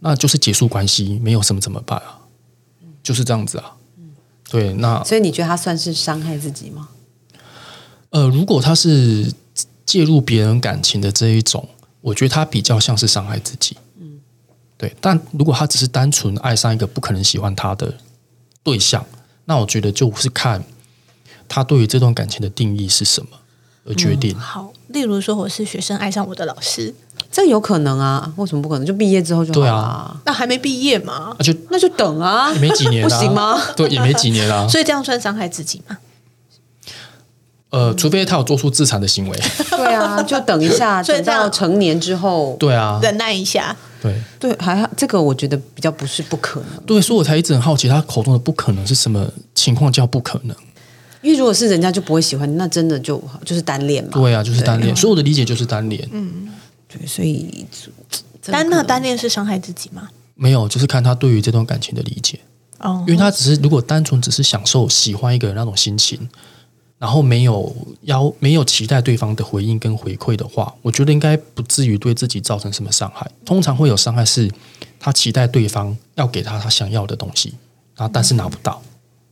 [0.00, 2.20] 那就是结束关系，没有什么怎么办啊？
[3.02, 3.75] 就是这样子啊。
[4.50, 6.88] 对，那所以你觉得他算是伤害自己吗？
[8.10, 9.32] 呃，如果他是
[9.84, 11.68] 介入别人感情的这一种，
[12.00, 13.76] 我觉得他比较像是伤害自己。
[14.00, 14.20] 嗯，
[14.76, 14.94] 对。
[15.00, 17.94] 但如果他只是单纯爱上一个不可能喜欢他的
[18.62, 19.04] 对象，
[19.44, 20.64] 那我觉得就是看
[21.48, 23.28] 他对于这段感情的定义是什么。
[23.88, 24.36] 而决定。
[24.36, 26.92] 好，例如说我是学生爱上我的老师，
[27.30, 28.32] 这有可能啊？
[28.36, 28.86] 为什么不可能？
[28.86, 33.60] 就毕业之后就好了、对啊那还没毕业嘛，那就那就等啊，也没几年、啊，不行吗？
[33.76, 35.98] 对，也没几年啊、 所以这样算伤害自己吗？
[37.70, 39.38] 呃，除非他有做出自残的行为。
[39.70, 50.56] 对啊，就等一下， 等到成年之后，对啊，忍耐一下，对对，还好这个我觉得比较不是不可能，对，所以我才一直很好奇，他口中的不可能是什么情况叫不可能？
[51.22, 54.10] 因为如果是人家就不会喜欢，那真的就就是单恋嘛。
[54.12, 54.94] 对啊，就是单恋。
[54.94, 56.08] 所以我的理解就是单恋，
[56.96, 57.66] 对，所以
[58.42, 60.08] 单那单恋是伤害自己吗？
[60.34, 62.40] 没有，就是看他对于这段感情的理解。
[62.78, 66.28] 哦因为他只是如果单纯只是享受喜欢一个人那种心情，
[66.98, 73.30] 然后没有要没有期待对方的回应跟回馈的话，我觉得应该不至于对自己造成什么伤害。
[73.46, 74.50] 通常会有伤害是
[75.00, 77.54] 他期待对方要给他他想要的东西，
[77.96, 78.82] 然后但是拿不到，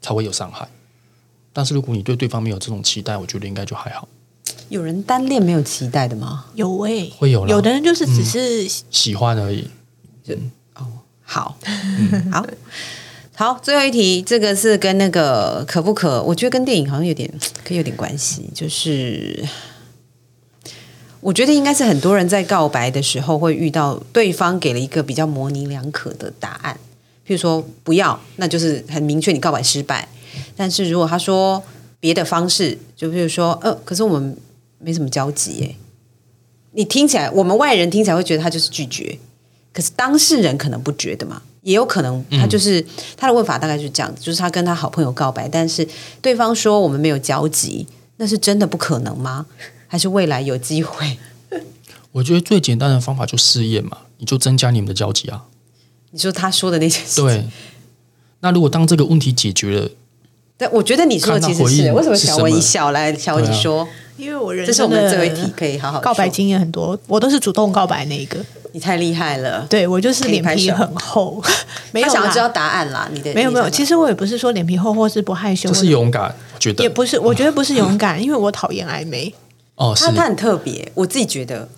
[0.00, 0.66] 才会有伤害。
[1.52, 4.08] 但是如果你对对方没有这种期待，我觉得应该就还好。
[4.68, 6.46] 有人单恋没有期待的吗？
[6.54, 9.68] 有诶、会有啦有的人就是只是喜欢而已。
[10.24, 10.86] 人哦
[11.22, 11.56] 好，
[12.32, 12.46] 好，
[13.34, 16.22] 好，最后一题，这个是跟那个可不可？
[16.22, 17.30] 我觉得跟电影好像有点，
[17.64, 18.48] 可以有点关系。
[18.54, 19.44] 就是
[21.20, 26.78] 我觉得应该是很多人在告白的时候会遇到对方给了一个比较模棱两可的答案，
[27.26, 30.08] 譬如说不要，那就是很明确你告白失败。
[30.56, 31.62] 但是如果他说
[32.04, 34.36] 别的方式，就比如说，呃，可是我们
[34.76, 35.74] 没什么交集耶。
[36.72, 39.18] 你听起来，我们外人听起来会觉得他就是拒绝，
[39.72, 42.84] 可是当事人可能不觉得嘛，也有可能他就是、
[43.16, 45.88] 他的问法大概就是这样子，就是他跟他好朋友告白，但是
[46.20, 47.86] 对方说我们没有交集，
[48.18, 49.46] 那是真的不可能吗？
[49.86, 51.16] 还是未来有机会？
[52.12, 55.46] 我觉得最简单的方法就试验嘛，你就增加你们的交集啊。
[56.10, 57.44] 你说他说的那些事情，对。
[58.40, 59.90] 那如果当这个问题解决了，
[60.56, 63.86] 对，我觉得你说的其实是为什么小文一笑来，小文你说，
[64.16, 68.38] 因为我人这是我生的们最后一题，可以好好告白说经验很多，我都是主动告白那一个。
[68.72, 71.42] 你太厉害了，对我就是脸皮很厚，
[71.92, 76.82] 没有想要知道答案啦，你的没有没有，其实我也不是说脸皮厚或是不害羞，这是勇敢，我觉得。
[76.82, 79.32] 也不是，我觉得不是勇敢， 因为我讨厌暧昧。
[79.76, 80.04] 哦，是。
[80.06, 81.68] 他他很特别，我自己觉得。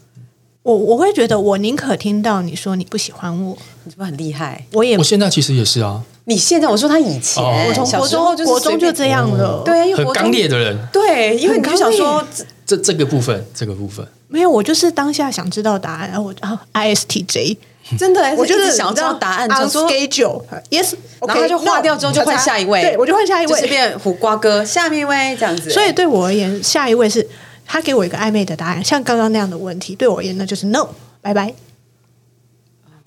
[0.62, 4.66] 我我会觉得，我宁可听到你说你不喜欢我，你是不是很厉害？
[4.72, 7.66] 我也我现在其实也是啊，你现在我说他以前，哦。
[7.68, 9.62] 我从小国中时候就国中就这样了。
[9.64, 12.22] 对啊，因为很国中刚烈的人，对，因为你就想说，
[12.66, 17.56] 这这个部分，这个部分，没有，我就是当下想知道答案，然后我然后 ISTJ，
[17.96, 20.42] 真的，我就是想知道答案，想 on 说，schedule。
[20.68, 23.68] Yes，然后他就划掉之后就换下一位，对我就换下一就是位。
[23.68, 25.70] 变苦瓜哥，下面一位这样子。
[25.70, 27.24] 所以对我而言，下一位是
[27.64, 30.88] 他给我一个暧昧的答案，像刚刚那样的问题，对我而言那就是 no，
[31.22, 31.54] 拜拜。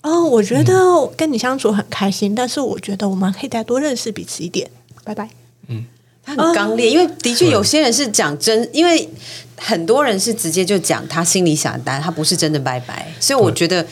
[0.02, 4.70] 哦，我觉得跟你相处很开心，但是我觉得我们可以再多认识彼此一点，
[5.04, 5.28] 拜拜。
[5.68, 5.84] 嗯
[6.22, 9.08] 他很刚烈，因为的确有些人是讲真，因为
[9.56, 13.10] 很多人是直接就讲他心里想的答案，他不是真的拜拜。
[13.18, 13.84] 所以我觉得，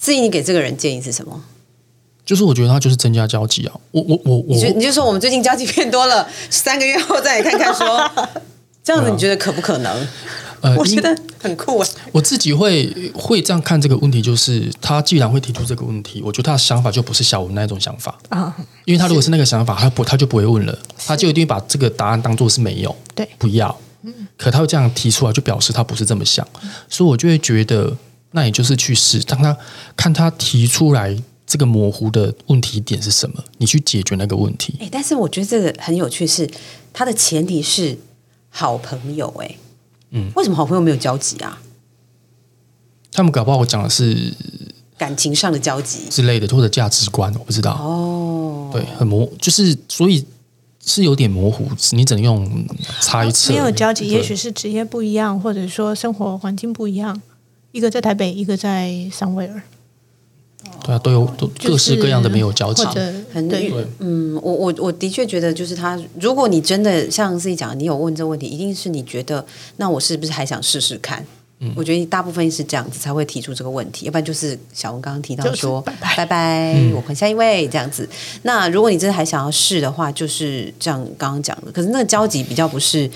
[0.00, 1.44] 至于你给这个人建议是什么？
[2.24, 3.74] 就是我觉得他就是增加交集啊。
[3.92, 8.10] 我我我我你就你就说我们最近交集变多了，三个月后再来看看说，
[8.86, 10.08] 这样子你觉得可不可能？
[10.60, 11.88] 呃，我觉得很酷啊。
[12.12, 23.76] 我自己会会这样看这个问题，就是他既然会提出这个问题，我觉得他的想法就不是小文那种想法啊，因为他如果是那个想法，他不他就不会问了，他就一定把这个答案当做是没有，对不要。
[24.36, 26.46] 可他会这样提出来，就表示他不是这么想，
[26.88, 27.92] 所以我就会觉得，
[28.30, 29.56] 那也就是去试，当他
[29.96, 34.76] 看他提出来这个模糊的问题点是什么，你去解决那个问题。
[34.78, 36.48] 哎，但是我觉得这个很有趣是，
[36.92, 37.98] 他的前提是
[38.58, 39.56] 好朋友哎。
[40.12, 41.60] 嗯，为什么好朋友没有交集啊？
[43.12, 44.32] 他们搞不好讲的是
[44.96, 47.72] 感情上的交集之类的，或者价值观，我不知道。
[47.72, 48.70] 哦。
[48.72, 50.24] 对，很模，就是所以
[50.82, 52.66] 是有点模糊，你只能用
[53.02, 53.52] 猜测。
[53.52, 57.20] 没有交集，也许是职业不一样，或者说生活环境不一样，
[57.72, 59.62] 一个在台北，一个在桑维尔，
[60.84, 62.84] 对啊，都有都各式各样的没有交集
[63.32, 69.44] 很对对嗯，我我我的确觉得，就是他，如果你真的像自己讲，你有问这个问题，一定是你觉得，
[69.76, 71.24] 那我是不是还想试试看？
[71.58, 78.06] 嗯我觉得大部分是这样子才会提出这个问题，要不然就是小文刚刚提到就是说，拜拜拜拜，嗯我换下一位这样子。
[78.42, 81.72] 那如果你真的还想要试的话，就是这样刚刚讲的。
[81.72, 83.10] 可是那个交集比较不是，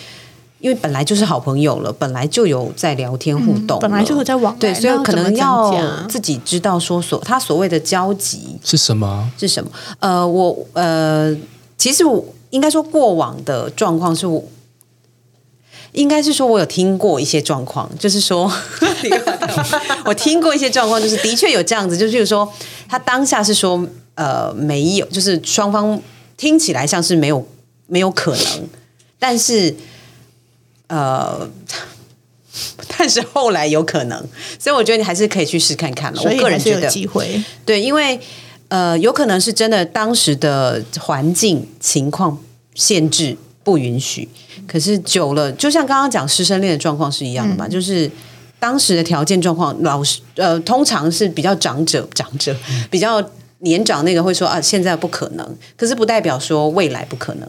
[0.61, 9.31] 因为本来就是好朋友了，本来就有在聊天互动了、本来就有在往来对，所以可能要自己知道说所他所谓的交集是什么啊？
[9.39, 9.71] 是什么？
[9.99, 11.37] 呃，我呃，
[11.77, 14.45] 其实我应该说过往的状况是我。
[15.93, 22.49] 应该是说，我有听过一些状况，就是说，我 我听过一些状况，就是的确有这样子，就譬如说，
[22.89, 23.85] 他当下是说，
[24.15, 26.01] 呃，没有，就是双方
[26.37, 27.45] 听起来像是没有
[27.89, 28.69] 没有可能，
[29.19, 29.75] 但是，
[30.91, 31.49] 呃，
[32.89, 34.23] 但是后来有可能，
[34.59, 36.21] 所以我觉得你还是可以去试看看了。
[36.23, 37.43] 我个人觉得，机会。
[37.65, 38.21] 对，因为
[38.69, 42.39] 呃，有可能是真的当时的环境情况
[42.75, 44.29] 限制不允许，
[44.67, 48.11] 可是久了，就像刚刚讲师生恋的状况是一样的嘛，就是。
[48.61, 52.55] 当时的条件状况，老师呃，通常是比较长者，长者
[52.91, 53.19] 比较
[53.61, 57.49] 年长那个会说啊，现在不可能，可是不代表说未来不可能。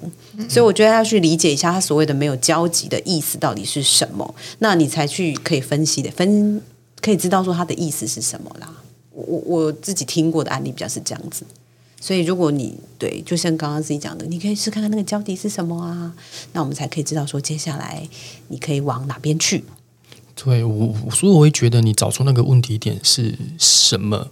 [0.50, 6.62] 所以我觉得要去理解一下他所谓的没有交集的意思到底是什么，那你才去可以分析的分，
[7.02, 8.72] 可以知道说他的意思是什么啦。
[9.12, 11.44] 我我我自己听过的案例比较是这样子，
[12.00, 16.14] 所以如果你对，就像刚刚自己讲的，你可以试看看那个交集是什么啊，
[16.54, 18.08] 那我们才可以知道说接下来
[18.48, 19.64] 你可以往哪边去。
[20.34, 24.32] 对，我所以我会觉得你找出那个问题点是什么，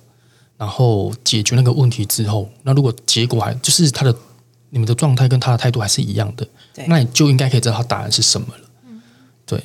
[0.60, 4.14] 然后解决那个问题之后，那如果结果还就是他的
[4.72, 6.46] 你们的状态跟他的态度还是一样的，
[6.86, 8.70] 那你就应该可以知道他答案是什么了。
[9.46, 9.64] 对，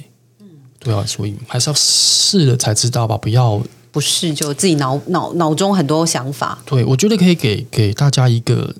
[0.79, 8.73] 对啊，所以还是要试了才知道吧，不要不是就自己脑脑脑中很多想法，对，我觉得可以给给大家一个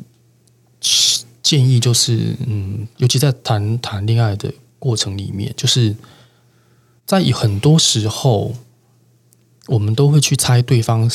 [1.43, 5.95] 建议，就是嗯，尤其在谈谈恋爱的过程里面，就是
[7.05, 8.55] 在很多时候，
[9.67, 11.11] 我们都会去猜对方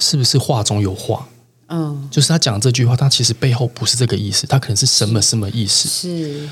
[0.00, 1.28] 是是不是话中有话，
[1.68, 5.88] 嗯，就是他讲这句话，他其实背后不是这个意思，他可能是什么什么意思。
[5.88, 6.48] 是。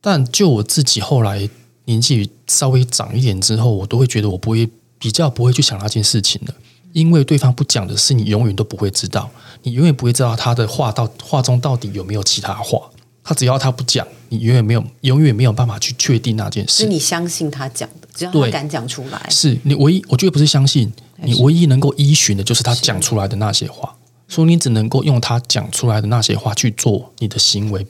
[0.00, 1.48] 但就我自己后来
[1.84, 6.54] 年纪稍微长一点之后，我都会觉得我不会比较不会去想那件事情了，
[6.92, 9.30] 因为对方不讲的事，你永远都不会知道，
[9.62, 12.90] 你永远不会知道他的话到话中到底有没有其他话。
[13.24, 16.82] 他只要他不讲，你永远没有永远没有办法去确定那件事。
[16.82, 23.96] 是你相信他讲的，只要他敢讲出来，是你唯一，我觉得不是相信，你唯一能够依循的就是他讲出来的那些话，
[24.28, 27.86] 所以你只能够用他讲出来的那些话去做你的行为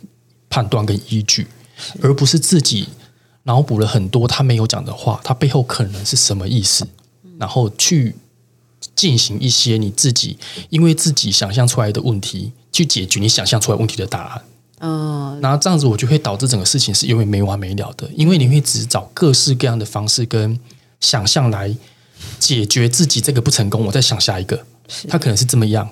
[0.48, 1.48] 判断跟依据，
[2.00, 2.88] 而不是自己
[3.42, 6.86] 脑补了很多他没有讲的话，他背后可能是什么意思，
[7.40, 8.14] 然后去
[8.94, 10.38] 进行一些你自己
[10.70, 14.44] 因为自己想象出来的问题去解决你想象出来问题的答案。
[14.84, 20.58] 嗯，然后这样子，我就会导致整个事情是永远没完没了的，因为你会只找各式各样的方式跟
[21.00, 21.74] 想象来
[22.38, 24.66] 解决自己这个不成功，我再想下一个，
[25.08, 25.88] 他可能是这么样，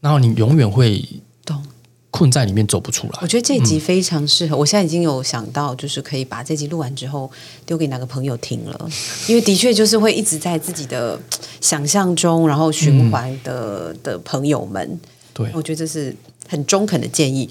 [0.00, 1.04] 然后你永远会
[1.44, 1.62] 懂。
[2.10, 3.26] 困在里面走不出来我。
[3.26, 4.56] 觉得这一集非常适合。
[4.56, 7.30] 我现在已经有想到，就是可以把这集录完之后
[7.66, 8.90] 丢给哪个朋友听了，
[9.28, 11.20] 因为的确就是会一直在自己的
[11.60, 14.98] 想象中，然后循环的、的朋友们，
[15.34, 16.16] 对，我觉得这是
[16.48, 17.48] 很中肯的建议。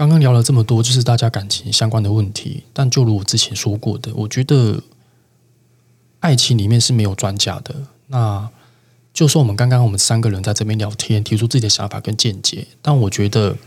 [0.00, 4.82] 刚刚聊了这么多，就是大家感情相关的问题，但就如我之前说过的，我觉得
[6.20, 7.74] 爱情里面是没有专家的。
[8.06, 8.48] 那
[9.12, 13.58] 就说我们刚刚我们三个人在这边聊天，提出自己的想法跟见解，但我觉得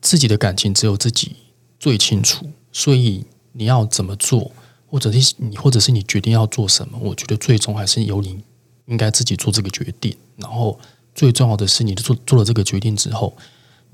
[0.00, 1.36] 自己的感情只有自己
[1.78, 4.50] 最清楚，所以你要怎么做，
[4.90, 8.40] 或者是你或者是你决定要做什么，我觉得最终还是由你
[8.86, 10.16] 应该自己做这个决定。
[10.36, 10.80] 然后
[11.14, 13.36] 最重要的是，你做做了这个决定之后，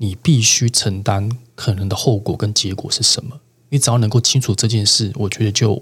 [0.01, 3.39] 你必须承担可能的后果跟结果是什么。
[3.69, 5.79] 你只要能够清楚这件事，我觉得就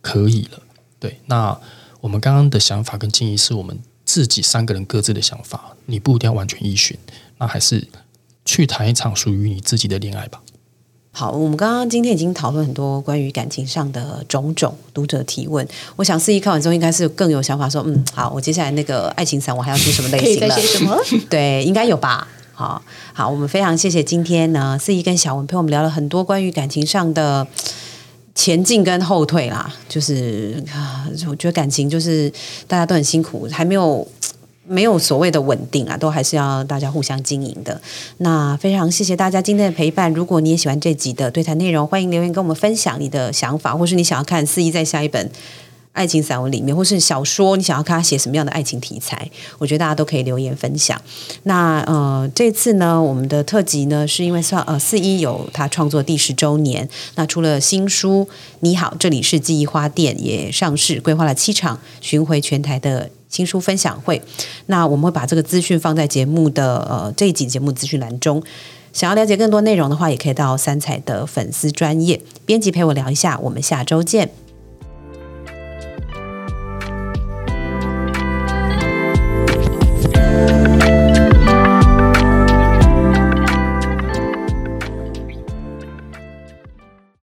[0.00, 0.62] 可以了。
[1.00, 1.58] 对，那
[2.00, 6.96] 我们刚刚的想法跟建议是我们自己三个人各自的想法，你不一定要完全依循，
[7.38, 7.88] 那还是
[8.44, 10.40] 去谈一场属于你自己的恋爱吧。
[11.10, 20.54] 好，我们刚刚今天已经讨论很多关于感情上的种种读者提问，我想四一看完之后应该是更有想法说，嗯，好，我接下来那个爱情伞我还要出什么类可以型了？
[20.54, 20.96] 再写什么？
[21.28, 22.28] 对，应该有吧。
[22.56, 22.80] 好
[23.12, 27.46] 好，我们非常谢谢今天呢，四一跟小文陪我们聊了很多关于感情上的
[28.34, 29.70] 前进跟后退啦。
[29.86, 30.64] 就是，
[31.28, 32.32] 我觉得感情就是
[32.66, 34.08] 大家都很辛苦，还没有
[34.66, 37.78] 没有所谓的稳定啊，都还是要大家互相经营的。
[38.16, 40.10] 那非常谢谢大家今天的陪伴。
[40.14, 45.30] 如果你也喜欢这集的对谈内容，欢迎留言跟我们分享你的想法，或是你想要看四一在下一本。
[45.96, 49.28] 爱情散文里面，或是小说，你想要看他写什么样的爱情题材？
[49.58, 51.00] 我觉得大家都可以留言分享。
[51.44, 58.28] 那呃，这次呢，我们的特辑呢，是因为算呃四一有他创作第十周年，那除了新书
[58.60, 63.10] 《你好，这里是记忆花店》也上市，规划了七场巡回全台的。
[63.28, 64.22] 新书分享会，
[64.66, 68.42] 那我们会把这个资讯放在节目的呃这一集节目资讯栏中。
[68.92, 73.38] 想要了解更多内容的话，也可以到三彩的粉丝专业编辑陪我聊一下。
[73.42, 74.45] 我们下周见。